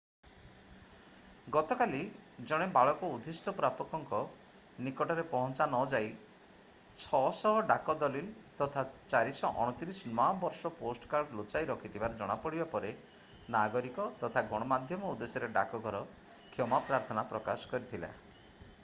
ଗତକାଲି 1.55 1.97
ଜଣେ 2.51 2.67
ବାଳକ 2.77 3.09
ଉଦ୍ଦିଷ୍ଟ 3.15 3.51
ପ୍ରାପକଙ୍କ 3.57 4.21
ନିକଟରେ 4.87 5.25
ପହଞ୍ଚା 5.33 5.67
ନଯାଇ 5.73 6.07
600 7.03 7.51
ଡାକ 7.73 7.95
ଦଲିଲ୍ 8.05 8.31
ତଥା 8.61 8.83
429 9.13 10.01
ନୂଆ 10.15 10.25
ବର୍ଷ 10.45 10.71
ପୋଷ୍ଟ 10.79 11.11
କାର୍ଡ 11.11 11.39
ଲୁଚାଇ 11.41 11.67
ରଖିଥିବାର 11.73 12.19
ଜଣାପଡ଼ିବା 12.23 12.67
ପରେ 12.73 12.91
ନାଗରିକ 13.57 14.07
ତଥା 14.23 14.45
ଗଣମାଧ୍ୟମ 14.55 15.11
ଉଦ୍ଦେଶ୍ୟରେ 15.13 15.51
ଡାକଘର 15.59 16.01
କ୍ଷମା 16.55 16.81
ପ୍ରାର୍ଥନା 16.89 17.25
ପ୍ରକାଶ 17.35 17.75
କରିଥିଲା 17.75 18.11